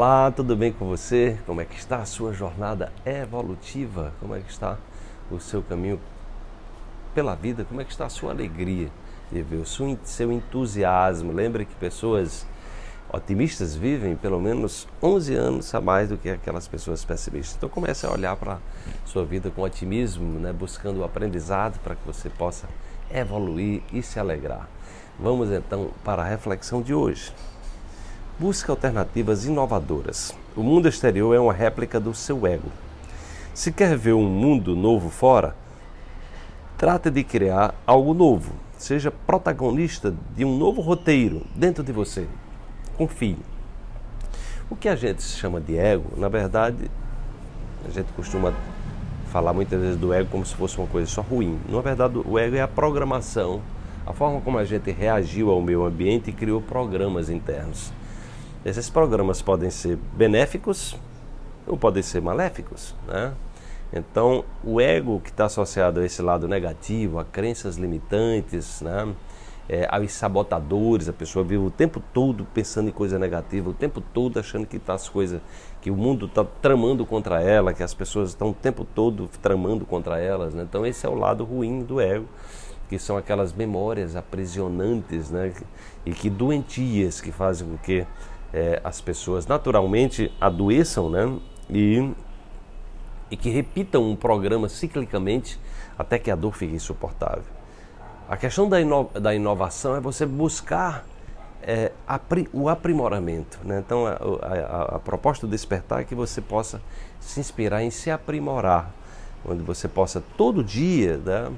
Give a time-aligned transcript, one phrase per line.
[0.00, 1.36] Olá, tudo bem com você?
[1.44, 4.12] Como é que está a sua jornada evolutiva?
[4.20, 4.78] Como é que está
[5.28, 5.98] o seu caminho
[7.12, 7.64] pela vida?
[7.64, 8.90] Como é que está a sua alegria
[9.32, 11.32] de ver o seu entusiasmo?
[11.32, 12.46] Lembre que pessoas
[13.12, 17.56] otimistas vivem pelo menos 11 anos a mais do que aquelas pessoas pessimistas.
[17.56, 18.58] Então comece a olhar para
[19.04, 20.52] sua vida com otimismo, né?
[20.52, 22.68] buscando o aprendizado para que você possa
[23.10, 24.68] evoluir e se alegrar.
[25.18, 27.32] Vamos então para a reflexão de hoje.
[28.40, 30.32] Busque alternativas inovadoras.
[30.54, 32.68] O mundo exterior é uma réplica do seu ego.
[33.52, 35.56] Se quer ver um mundo novo fora,
[36.76, 38.52] trate de criar algo novo.
[38.76, 42.28] Seja protagonista de um novo roteiro dentro de você.
[42.96, 43.36] Confie.
[44.70, 46.88] O que a gente chama de ego, na verdade,
[47.84, 48.54] a gente costuma
[49.32, 51.58] falar muitas vezes do ego como se fosse uma coisa só ruim.
[51.68, 53.60] Na verdade, o ego é a programação,
[54.06, 57.92] a forma como a gente reagiu ao meio ambiente e criou programas internos.
[58.68, 60.94] Esses programas podem ser benéficos
[61.66, 63.32] ou podem ser maléficos, né?
[63.90, 69.08] Então, o ego que está associado a esse lado negativo, a crenças limitantes, né?
[69.70, 74.02] É, aos sabotadores, a pessoa vive o tempo todo pensando em coisa negativa, o tempo
[74.02, 75.40] todo achando que tá as coisas,
[75.80, 79.86] que o mundo está tramando contra ela, que as pessoas estão o tempo todo tramando
[79.86, 80.52] contra elas.
[80.52, 80.66] Né?
[80.68, 82.26] Então, esse é o lado ruim do ego,
[82.86, 85.54] que são aquelas memórias aprisionantes né?
[86.04, 88.06] e que doentias que fazem com que
[88.52, 91.38] é, as pessoas naturalmente adoeçam né?
[91.70, 92.12] e,
[93.30, 95.58] e que repitam um programa ciclicamente
[95.98, 97.44] até que a dor fique insuportável.
[98.28, 101.04] A questão da, ino da inovação é você buscar
[101.62, 103.58] é, apri o aprimoramento.
[103.64, 103.82] Né?
[103.84, 106.80] Então, a, a, a, proposta do despertar é que você possa
[107.20, 108.90] se inspirar em se aprimorar,
[109.44, 111.50] onde você possa todo dia, né?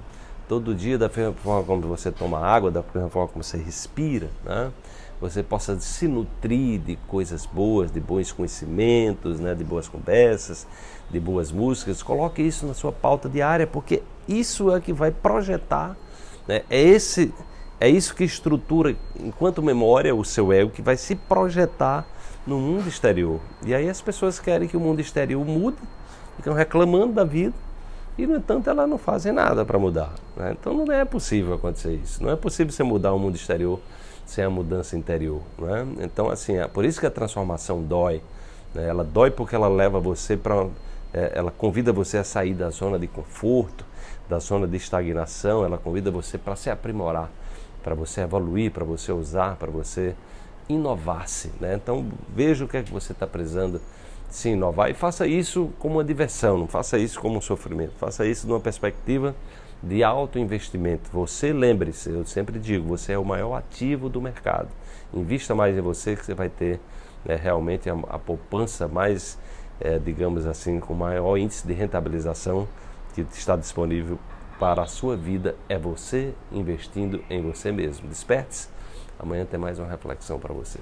[0.50, 4.72] Todo dia, da forma como você toma água, da forma como você respira, né?
[5.20, 10.66] você possa se nutrir de coisas boas, de bons conhecimentos, né, de boas conversas,
[11.08, 12.02] de boas músicas.
[12.02, 15.96] Coloque isso na sua pauta diária, porque isso é que vai projetar,
[16.48, 17.32] né, é esse
[17.78, 22.04] é isso que estrutura, enquanto memória, o seu ego que vai se projetar
[22.44, 23.38] no mundo exterior.
[23.64, 25.78] E aí as pessoas querem que o mundo exterior mude,
[26.36, 27.54] ficam reclamando da vida
[28.18, 30.12] e, no entanto, elas não fazem nada para mudar.
[30.36, 30.56] Né?
[30.58, 32.22] Então não é possível acontecer isso.
[32.22, 33.80] Não é possível você mudar o mundo exterior
[34.26, 35.40] sem a mudança interior.
[35.58, 35.86] Né?
[36.00, 38.22] Então, assim, é por isso que a transformação dói.
[38.74, 38.88] Né?
[38.88, 40.66] Ela dói porque ela leva você para.
[41.12, 43.84] É, ela convida você a sair da zona de conforto,
[44.28, 47.28] da zona de estagnação, ela convida você para se aprimorar,
[47.82, 50.14] para você evoluir, para você usar, para você
[50.68, 51.50] inovar-se.
[51.60, 51.74] Né?
[51.74, 53.80] Então, veja o que é que você está precisando
[54.30, 58.24] se inovar e faça isso como uma diversão, não faça isso como um sofrimento, faça
[58.24, 59.34] isso numa perspectiva
[59.82, 61.10] de alto investimento.
[61.12, 64.68] Você lembre-se, eu sempre digo, você é o maior ativo do mercado.
[65.12, 66.78] Invista mais em você que você vai ter
[67.24, 69.38] né, realmente a, a, poupança mais,
[69.80, 72.68] é, digamos assim, com maior índice de rentabilização
[73.14, 74.18] que está disponível
[74.58, 75.56] para a sua vida.
[75.68, 78.08] É você investindo em você mesmo.
[78.08, 78.68] Desperte-se.
[79.18, 80.78] Amanhã tem mais uma reflexão para você.